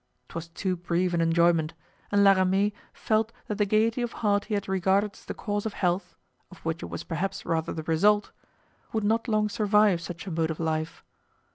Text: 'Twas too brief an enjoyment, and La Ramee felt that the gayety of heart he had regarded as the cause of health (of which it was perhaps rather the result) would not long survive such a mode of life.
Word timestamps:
'Twas 0.29 0.47
too 0.47 0.75
brief 0.75 1.13
an 1.13 1.21
enjoyment, 1.21 1.75
and 2.11 2.23
La 2.23 2.31
Ramee 2.31 2.73
felt 2.91 3.31
that 3.45 3.59
the 3.59 3.67
gayety 3.67 4.01
of 4.01 4.13
heart 4.13 4.45
he 4.45 4.55
had 4.55 4.67
regarded 4.67 5.13
as 5.13 5.25
the 5.25 5.35
cause 5.35 5.63
of 5.63 5.73
health 5.73 6.15
(of 6.49 6.57
which 6.65 6.81
it 6.81 6.87
was 6.87 7.03
perhaps 7.03 7.45
rather 7.45 7.71
the 7.71 7.83
result) 7.83 8.31
would 8.93 9.03
not 9.03 9.27
long 9.27 9.47
survive 9.47 10.01
such 10.01 10.25
a 10.25 10.31
mode 10.31 10.49
of 10.49 10.59
life. 10.59 11.03